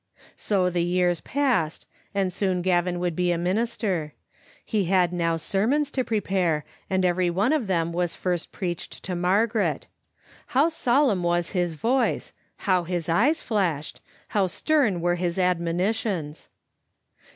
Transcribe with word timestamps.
So 0.35 0.71
the 0.71 0.81
years 0.81 1.21
passed, 1.21 1.85
and 2.15 2.33
soon 2.33 2.63
Gavin 2.63 2.97
would 2.99 3.15
be 3.15 3.31
a 3.31 3.37
min 3.37 3.59
ister. 3.59 4.13
He 4.65 4.85
had 4.85 5.13
now 5.13 5.37
sermons 5.37 5.91
to 5.91 6.03
prepare, 6.03 6.65
and 6.89 7.05
every 7.05 7.29
one 7.29 7.53
of 7.53 7.67
them 7.67 7.93
was 7.93 8.15
first 8.15 8.51
preached 8.51 9.03
to 9.03 9.15
Margaret. 9.15 9.85
How 10.57 10.69
solemn 10.69 11.21
was 11.21 11.51
his 11.51 11.75
voice, 11.75 12.33
how 12.65 12.83
his 12.85 13.09
eyes 13.09 13.43
flashed, 13.43 14.01
how 14.29 14.47
stem 14.47 15.01
were 15.01 15.17
his 15.17 15.37
admonitions. 15.37 16.49